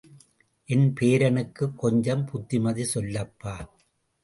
[0.65, 3.55] என் பேரனுக்குக் கொஞ்சம் புத்திமதி சொல்லப்பா.